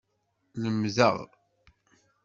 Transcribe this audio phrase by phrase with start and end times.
[0.61, 1.15] Lemdeɣ.